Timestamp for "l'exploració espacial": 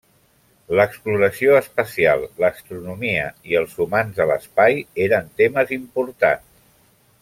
0.77-2.25